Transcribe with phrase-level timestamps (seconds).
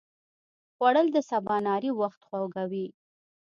[0.75, 2.87] خوړل د سباناري وخت خوږوي